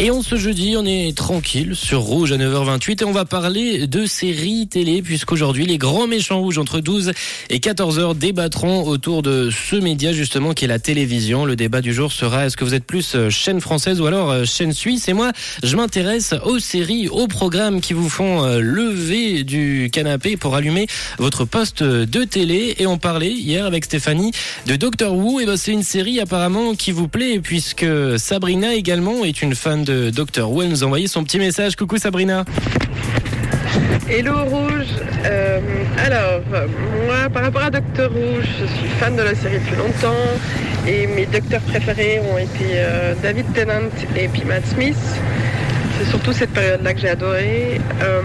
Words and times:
Et 0.00 0.10
on 0.10 0.22
ce 0.22 0.34
jeudi, 0.34 0.74
on 0.76 0.84
est 0.84 1.16
tranquille 1.16 1.76
sur 1.76 2.00
Rouge 2.00 2.32
à 2.32 2.36
9h28 2.36 3.02
et 3.02 3.04
on 3.04 3.12
va 3.12 3.24
parler 3.24 3.86
de 3.86 4.06
séries 4.06 4.66
télé 4.66 5.02
puisqu'aujourd'hui 5.02 5.66
les 5.66 5.78
grands 5.78 6.08
méchants 6.08 6.40
rouges 6.40 6.58
entre 6.58 6.80
12 6.80 7.12
et 7.48 7.58
14h 7.60 8.18
débattront 8.18 8.88
autour 8.88 9.22
de 9.22 9.50
ce 9.50 9.76
média 9.76 10.12
justement 10.12 10.52
qui 10.52 10.64
est 10.64 10.68
la 10.68 10.80
télévision. 10.80 11.44
Le 11.44 11.54
débat 11.54 11.80
du 11.80 11.94
jour 11.94 12.10
sera 12.10 12.46
est-ce 12.46 12.56
que 12.56 12.64
vous 12.64 12.74
êtes 12.74 12.84
plus 12.84 13.14
euh, 13.14 13.30
chaîne 13.30 13.60
française 13.60 14.00
ou 14.00 14.06
alors 14.06 14.32
euh, 14.32 14.44
chaîne 14.44 14.72
suisse? 14.72 15.08
Et 15.08 15.12
moi, 15.12 15.30
je 15.62 15.76
m'intéresse 15.76 16.34
aux 16.44 16.58
séries, 16.58 17.08
aux 17.08 17.28
programmes 17.28 17.80
qui 17.80 17.92
vous 17.92 18.08
font 18.08 18.44
euh, 18.44 18.58
lever 18.58 19.44
du 19.44 19.90
canapé 19.92 20.36
pour 20.36 20.56
allumer 20.56 20.88
votre 21.18 21.44
poste 21.44 21.84
de 21.84 22.24
télé. 22.24 22.74
Et 22.78 22.88
on 22.88 22.98
parlait 22.98 23.30
hier 23.30 23.64
avec 23.64 23.84
Stéphanie 23.84 24.32
de 24.66 24.74
Doctor 24.74 25.14
Who. 25.14 25.38
Et 25.38 25.46
ben 25.46 25.56
c'est 25.56 25.72
une 25.72 25.84
série 25.84 26.18
apparemment 26.18 26.74
qui 26.74 26.90
vous 26.90 27.06
plaît 27.06 27.38
puisque 27.38 27.86
Sabrina 28.18 28.74
également 28.74 29.24
est 29.24 29.40
une 29.40 29.54
fan 29.54 29.83
de 29.84 30.10
Doctor 30.10 30.50
Who. 30.50 30.62
Elle 30.62 30.70
nous 30.70 30.82
a 30.82 30.86
envoyé 30.86 31.06
son 31.06 31.24
petit 31.24 31.38
message. 31.38 31.76
Coucou 31.76 31.98
Sabrina. 31.98 32.44
Hello 34.08 34.44
Rouge. 34.44 34.86
Euh, 35.24 35.60
alors, 35.98 36.40
moi, 37.06 37.28
par 37.32 37.42
rapport 37.42 37.62
à 37.62 37.70
Docteur 37.70 38.10
Rouge, 38.10 38.46
je 38.60 38.66
suis 38.66 38.88
fan 38.98 39.16
de 39.16 39.22
la 39.22 39.34
série 39.34 39.58
depuis 39.58 39.76
longtemps 39.76 40.14
et 40.86 41.06
mes 41.06 41.26
docteurs 41.26 41.62
préférés 41.62 42.20
ont 42.32 42.38
été 42.38 42.74
euh, 42.74 43.14
David 43.22 43.52
Tennant 43.54 43.88
et 44.16 44.28
puis 44.28 44.44
Matt 44.44 44.66
Smith. 44.66 44.96
C'est 45.98 46.06
surtout 46.10 46.32
cette 46.32 46.50
période-là 46.50 46.92
que 46.94 47.00
j'ai 47.00 47.10
adoré. 47.10 47.80
Euh, 48.02 48.20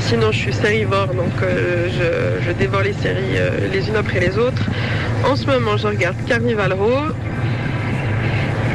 sinon, 0.00 0.30
je 0.32 0.38
suis 0.38 0.52
sérivore, 0.52 1.08
donc 1.08 1.32
je, 1.40 2.44
je 2.46 2.52
dévore 2.52 2.82
les 2.82 2.92
séries 2.92 3.38
les 3.72 3.88
unes 3.88 3.96
après 3.96 4.20
les 4.20 4.38
autres. 4.38 4.62
En 5.24 5.34
ce 5.34 5.46
moment, 5.46 5.76
je 5.76 5.86
regarde 5.86 6.16
Carnival 6.26 6.72
Row. 6.74 7.12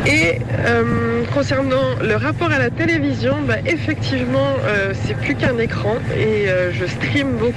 Et 0.05 0.37
euh, 0.65 1.23
concernant 1.33 1.95
le 2.01 2.15
rapport 2.15 2.51
à 2.51 2.59
la 2.59 2.69
télévision, 2.69 3.37
bah, 3.47 3.55
effectivement, 3.65 4.53
euh, 4.65 4.93
c'est 5.05 5.15
plus 5.15 5.35
qu'un 5.35 5.57
écran 5.57 5.95
et 6.17 6.49
euh, 6.49 6.73
je 6.73 6.85
stream 6.85 7.37
beaucoup. 7.37 7.53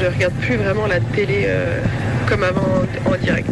Je 0.00 0.06
regarde 0.06 0.34
plus 0.34 0.56
vraiment 0.56 0.86
la 0.86 1.00
télé 1.00 1.48
comme 2.28 2.42
avant 2.42 2.84
en 3.06 3.16
direct. 3.16 3.48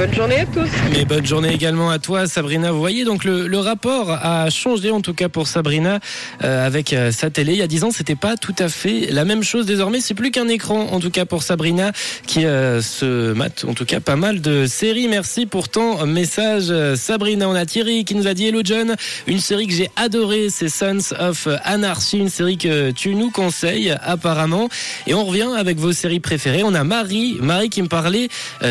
Bonne 0.00 0.14
journée 0.14 0.40
à 0.40 0.46
tous. 0.46 0.70
Mais 0.94 1.04
bonne 1.04 1.26
journée 1.26 1.52
également 1.52 1.90
à 1.90 1.98
toi, 1.98 2.26
Sabrina. 2.26 2.72
Vous 2.72 2.78
voyez, 2.78 3.04
donc 3.04 3.22
le, 3.22 3.46
le 3.46 3.58
rapport 3.58 4.10
a 4.10 4.48
changé, 4.48 4.90
en 4.90 5.02
tout 5.02 5.12
cas 5.12 5.28
pour 5.28 5.46
Sabrina, 5.46 6.00
euh, 6.42 6.66
avec 6.66 6.94
euh, 6.94 7.12
sa 7.12 7.28
télé. 7.28 7.52
Il 7.52 7.58
y 7.58 7.62
a 7.62 7.66
10 7.66 7.84
ans, 7.84 7.90
c'était 7.90 8.14
pas 8.14 8.38
tout 8.38 8.54
à 8.58 8.70
fait 8.70 9.08
la 9.10 9.26
même 9.26 9.42
chose. 9.42 9.66
Désormais, 9.66 10.00
c'est 10.00 10.14
plus 10.14 10.30
qu'un 10.30 10.48
écran, 10.48 10.86
en 10.90 11.00
tout 11.00 11.10
cas 11.10 11.26
pour 11.26 11.42
Sabrina, 11.42 11.92
qui 12.26 12.46
euh, 12.46 12.80
se 12.80 13.34
mate, 13.34 13.66
en 13.68 13.74
tout 13.74 13.84
cas, 13.84 14.00
pas 14.00 14.16
mal 14.16 14.40
de 14.40 14.64
séries. 14.64 15.06
Merci 15.06 15.44
pour 15.44 15.68
ton 15.68 16.06
message, 16.06 16.72
Sabrina. 16.96 17.46
On 17.46 17.54
a 17.54 17.66
Thierry 17.66 18.06
qui 18.06 18.14
nous 18.14 18.26
a 18.26 18.32
dit 18.32 18.46
Hello 18.46 18.62
John, 18.64 18.96
une 19.26 19.40
série 19.40 19.66
que 19.66 19.74
j'ai 19.74 19.90
adorée, 19.96 20.48
c'est 20.48 20.70
Sons 20.70 21.14
of 21.18 21.46
Anarchy, 21.64 22.16
une 22.16 22.30
série 22.30 22.56
que 22.56 22.90
tu 22.90 23.14
nous 23.14 23.30
conseilles 23.30 23.94
apparemment. 24.02 24.70
Et 25.06 25.12
on 25.12 25.26
revient 25.26 25.50
avec 25.58 25.76
vos 25.76 25.92
séries 25.92 26.20
préférées. 26.20 26.62
On 26.64 26.72
a 26.72 26.84
Marie, 26.84 27.36
Marie 27.42 27.68
qui 27.68 27.82
me 27.82 27.88
parlait 27.88 28.30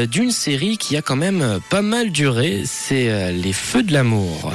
d'une 0.09 0.31
série 0.31 0.80
qui 0.80 0.97
a 0.97 1.03
quand 1.03 1.17
même 1.17 1.19
euh, 1.22 1.59
pas 1.70 1.81
mal 1.81 2.12
duré, 2.12 2.64
c'est 2.66 3.09
euh, 3.09 3.31
Les 3.31 3.53
Feux 3.53 3.84
de 3.84 3.92
l'amour. 3.94 4.53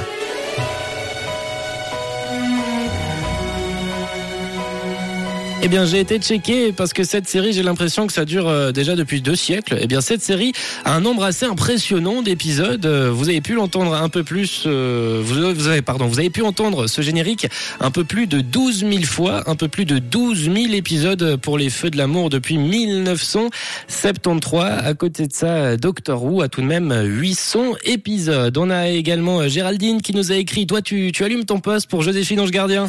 Eh 5.65 5.67
bien, 5.67 5.85
j'ai 5.87 5.99
été 5.99 6.19
checké 6.19 6.71
parce 6.71 6.93
que 6.93 7.03
cette 7.03 7.27
série, 7.27 7.51
j'ai 7.51 7.63
l'impression 7.63 8.05
que 8.05 8.13
ça 8.13 8.23
dure 8.23 8.47
euh, 8.47 8.71
déjà 8.71 8.95
depuis 8.95 9.19
deux 9.19 9.35
siècles. 9.35 9.79
Eh 9.81 9.87
bien, 9.87 9.99
cette 9.99 10.21
série 10.21 10.51
a 10.83 10.93
un 10.93 10.99
nombre 10.99 11.23
assez 11.23 11.47
impressionnant 11.47 12.21
d'épisodes. 12.21 12.85
Euh, 12.85 13.09
Vous 13.11 13.29
avez 13.29 13.41
pu 13.41 13.55
l'entendre 13.55 13.95
un 13.95 14.09
peu 14.09 14.23
plus. 14.23 14.65
euh, 14.67 15.23
vous, 15.25 15.67
avez, 15.67 15.81
pardon, 15.81 16.05
vous 16.05 16.19
avez 16.19 16.29
pu 16.29 16.43
entendre 16.43 16.85
ce 16.85 17.01
générique 17.01 17.47
un 17.79 17.89
peu 17.89 18.03
plus 18.03 18.27
de 18.27 18.41
12 18.41 18.81
000 18.81 18.91
fois, 19.05 19.41
un 19.49 19.55
peu 19.55 19.67
plus 19.67 19.85
de 19.85 19.97
12 19.97 20.51
000 20.53 20.73
épisodes 20.73 21.35
pour 21.37 21.57
les 21.57 21.71
Feux 21.71 21.89
de 21.89 21.97
l'amour 21.97 22.29
depuis 22.29 22.59
1973. 22.59 24.85
À 24.85 24.93
côté 24.93 25.25
de 25.25 25.33
ça, 25.33 25.77
Doctor 25.77 26.23
Who 26.23 26.43
a 26.43 26.47
tout 26.47 26.61
de 26.61 26.67
même 26.67 26.93
800 27.03 27.71
épisodes. 27.85 28.55
On 28.55 28.69
a 28.69 28.89
également 28.89 29.47
Géraldine 29.47 30.03
qui 30.03 30.13
nous 30.13 30.31
a 30.31 30.35
écrit. 30.35 30.67
Toi, 30.67 30.83
tu, 30.83 31.11
tu 31.11 31.23
allumes 31.23 31.45
ton 31.45 31.59
poste 31.59 31.89
pour 31.89 32.03
Joséphine 32.03 32.39
Ange 32.39 32.51
Gardien. 32.51 32.87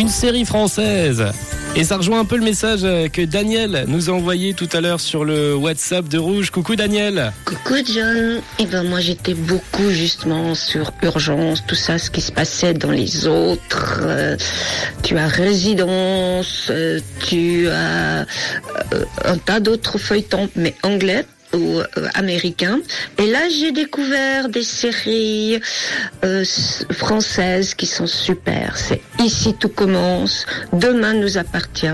Une 0.00 0.08
série 0.08 0.46
française. 0.46 1.26
Et 1.76 1.84
ça 1.84 1.98
rejoint 1.98 2.20
un 2.20 2.24
peu 2.24 2.38
le 2.38 2.42
message 2.42 2.80
euh, 2.84 3.08
que 3.08 3.20
Daniel 3.20 3.84
nous 3.86 4.08
a 4.08 4.14
envoyé 4.14 4.54
tout 4.54 4.68
à 4.72 4.80
l'heure 4.80 4.98
sur 4.98 5.26
le 5.26 5.54
WhatsApp 5.54 6.08
de 6.08 6.16
Rouge. 6.16 6.50
Coucou 6.50 6.74
Daniel. 6.74 7.34
Coucou 7.44 7.74
John. 7.84 8.40
Eh 8.58 8.64
ben 8.64 8.82
moi 8.82 9.00
j'étais 9.00 9.34
beaucoup 9.34 9.90
justement 9.90 10.54
sur 10.54 10.90
urgence, 11.02 11.62
tout 11.66 11.74
ça, 11.74 11.98
ce 11.98 12.10
qui 12.10 12.22
se 12.22 12.32
passait 12.32 12.72
dans 12.72 12.92
les 12.92 13.26
autres. 13.26 14.00
Euh, 14.00 14.38
tu 15.02 15.18
as 15.18 15.26
résidence, 15.26 16.68
euh, 16.70 16.98
tu 17.28 17.68
as 17.68 18.24
un 19.26 19.36
tas 19.36 19.60
d'autres 19.60 19.98
feuilletons, 19.98 20.48
mais 20.56 20.74
anglais 20.82 21.26
ou 21.54 21.80
euh, 21.80 21.84
américains. 22.14 22.80
Et 23.18 23.26
là 23.26 23.48
j'ai 23.48 23.72
découvert 23.72 24.48
des 24.48 24.62
séries 24.62 25.60
euh, 26.24 26.44
françaises 26.92 27.74
qui 27.74 27.86
sont 27.86 28.06
super. 28.06 28.76
C'est 28.76 29.00
Ici 29.18 29.54
tout 29.58 29.68
commence, 29.68 30.46
Demain 30.72 31.14
nous 31.14 31.38
appartient. 31.38 31.86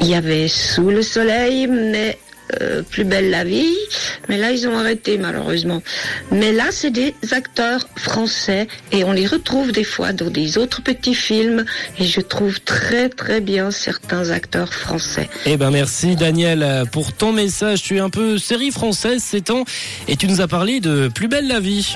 Il 0.00 0.06
y 0.06 0.14
avait 0.14 0.48
Sous 0.48 0.90
le 0.90 1.02
soleil, 1.02 1.66
mais 1.66 2.18
euh, 2.60 2.82
plus 2.82 3.04
belle 3.04 3.30
la 3.30 3.44
vie, 3.44 3.74
mais 4.28 4.38
là 4.38 4.52
ils 4.52 4.66
ont 4.66 4.76
arrêté 4.76 5.18
malheureusement. 5.18 5.82
Mais 6.30 6.52
là 6.52 6.64
c'est 6.70 6.90
des 6.90 7.14
acteurs 7.32 7.88
français 7.96 8.68
et 8.92 9.04
on 9.04 9.12
les 9.12 9.26
retrouve 9.26 9.72
des 9.72 9.84
fois 9.84 10.12
dans 10.12 10.30
des 10.30 10.58
autres 10.58 10.82
petits 10.82 11.14
films 11.14 11.64
et 11.98 12.04
je 12.04 12.20
trouve 12.20 12.60
très 12.60 13.08
très 13.08 13.40
bien 13.40 13.70
certains 13.70 14.30
acteurs 14.30 14.72
français. 14.72 15.28
Eh 15.46 15.56
ben 15.56 15.70
merci 15.70 16.16
Daniel 16.16 16.84
pour 16.92 17.12
ton 17.12 17.32
message. 17.32 17.82
Tu 17.82 17.96
es 17.96 18.00
un 18.00 18.10
peu 18.10 18.38
série 18.38 18.70
française 18.70 19.22
ces 19.22 19.40
temps 19.40 19.64
et 20.08 20.16
tu 20.16 20.26
nous 20.26 20.40
as 20.40 20.48
parlé 20.48 20.80
de 20.80 21.08
Plus 21.08 21.28
belle 21.28 21.48
la 21.48 21.60
vie. 21.60 21.94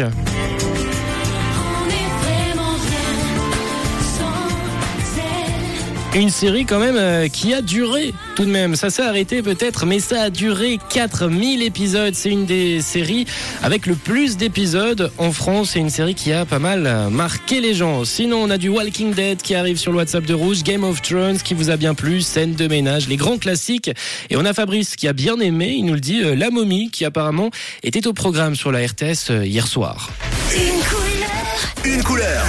Une 6.14 6.30
série 6.30 6.64
quand 6.64 6.78
même 6.78 6.96
euh, 6.96 7.28
qui 7.28 7.52
a 7.52 7.60
duré 7.60 8.14
tout 8.34 8.46
de 8.46 8.50
même. 8.50 8.76
Ça 8.76 8.88
s'est 8.88 9.02
arrêté 9.02 9.42
peut-être, 9.42 9.84
mais 9.84 10.00
ça 10.00 10.22
a 10.22 10.30
duré 10.30 10.78
4000 10.88 11.62
épisodes. 11.62 12.14
C'est 12.14 12.30
une 12.30 12.46
des 12.46 12.80
séries 12.80 13.26
avec 13.62 13.84
le 13.84 13.94
plus 13.94 14.38
d'épisodes 14.38 15.12
en 15.18 15.32
France. 15.32 15.70
C'est 15.72 15.80
une 15.80 15.90
série 15.90 16.14
qui 16.14 16.32
a 16.32 16.46
pas 16.46 16.58
mal 16.58 16.86
euh, 16.86 17.10
marqué 17.10 17.60
les 17.60 17.74
gens. 17.74 18.06
Sinon, 18.06 18.38
on 18.38 18.48
a 18.48 18.56
du 18.56 18.70
Walking 18.70 19.12
Dead 19.12 19.42
qui 19.42 19.54
arrive 19.54 19.76
sur 19.76 19.92
le 19.92 19.98
WhatsApp 19.98 20.24
de 20.24 20.32
Rouge, 20.32 20.62
Game 20.62 20.82
of 20.82 21.02
Thrones 21.02 21.38
qui 21.38 21.52
vous 21.52 21.68
a 21.68 21.76
bien 21.76 21.94
plu, 21.94 22.22
scène 22.22 22.54
de 22.54 22.66
ménage, 22.66 23.06
les 23.06 23.16
grands 23.16 23.38
classiques. 23.38 23.90
Et 24.30 24.36
on 24.36 24.44
a 24.46 24.54
Fabrice 24.54 24.96
qui 24.96 25.08
a 25.08 25.12
bien 25.12 25.38
aimé, 25.40 25.74
il 25.76 25.84
nous 25.84 25.94
le 25.94 26.00
dit, 26.00 26.22
euh, 26.22 26.34
La 26.34 26.50
Momie 26.50 26.90
qui 26.90 27.04
apparemment 27.04 27.50
était 27.82 28.06
au 28.06 28.14
programme 28.14 28.56
sur 28.56 28.72
la 28.72 28.80
RTS 28.80 29.30
euh, 29.30 29.44
hier 29.44 29.66
soir. 29.66 30.10
Une 30.54 30.82
couleur. 30.82 31.84
Une 31.84 32.02
couleur. 32.02 32.46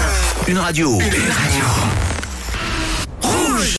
Une 0.47 0.57
radio. 0.57 0.93
Une 0.93 1.03
radio. 1.03 2.18